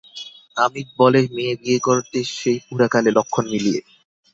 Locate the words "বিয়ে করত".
1.61-2.11